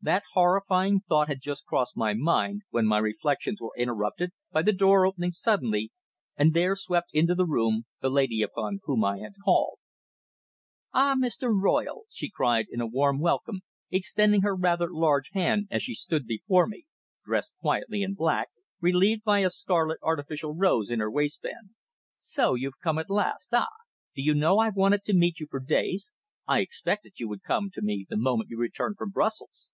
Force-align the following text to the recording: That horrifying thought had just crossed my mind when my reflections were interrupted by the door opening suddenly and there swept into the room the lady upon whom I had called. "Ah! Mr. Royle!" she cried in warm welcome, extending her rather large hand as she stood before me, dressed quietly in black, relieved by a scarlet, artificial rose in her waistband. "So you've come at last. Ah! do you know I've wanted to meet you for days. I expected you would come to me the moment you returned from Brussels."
That 0.00 0.22
horrifying 0.32 1.00
thought 1.06 1.26
had 1.26 1.40
just 1.42 1.66
crossed 1.66 1.96
my 1.96 2.14
mind 2.14 2.62
when 2.70 2.86
my 2.86 2.98
reflections 2.98 3.60
were 3.60 3.72
interrupted 3.76 4.30
by 4.52 4.62
the 4.62 4.72
door 4.72 5.04
opening 5.04 5.32
suddenly 5.32 5.90
and 6.36 6.54
there 6.54 6.76
swept 6.76 7.10
into 7.12 7.34
the 7.34 7.44
room 7.44 7.84
the 8.00 8.08
lady 8.08 8.40
upon 8.40 8.78
whom 8.84 9.04
I 9.04 9.18
had 9.18 9.32
called. 9.44 9.80
"Ah! 10.94 11.16
Mr. 11.20 11.50
Royle!" 11.52 12.02
she 12.08 12.30
cried 12.30 12.66
in 12.70 12.92
warm 12.92 13.18
welcome, 13.18 13.62
extending 13.90 14.42
her 14.42 14.54
rather 14.54 14.88
large 14.88 15.30
hand 15.34 15.66
as 15.68 15.82
she 15.82 15.94
stood 15.94 16.26
before 16.28 16.68
me, 16.68 16.86
dressed 17.24 17.56
quietly 17.60 18.02
in 18.02 18.14
black, 18.14 18.48
relieved 18.80 19.24
by 19.24 19.40
a 19.40 19.50
scarlet, 19.50 19.98
artificial 20.00 20.54
rose 20.54 20.90
in 20.92 21.00
her 21.00 21.10
waistband. 21.10 21.70
"So 22.16 22.54
you've 22.54 22.78
come 22.84 22.98
at 22.98 23.10
last. 23.10 23.48
Ah! 23.52 23.66
do 24.14 24.22
you 24.22 24.34
know 24.34 24.60
I've 24.60 24.76
wanted 24.76 25.04
to 25.06 25.12
meet 25.12 25.40
you 25.40 25.46
for 25.50 25.58
days. 25.60 26.12
I 26.46 26.60
expected 26.60 27.14
you 27.18 27.28
would 27.28 27.42
come 27.42 27.68
to 27.72 27.82
me 27.82 28.06
the 28.08 28.16
moment 28.16 28.48
you 28.48 28.58
returned 28.58 28.96
from 28.96 29.10
Brussels." 29.10 29.64